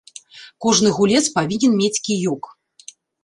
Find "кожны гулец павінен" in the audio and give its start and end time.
0.65-1.77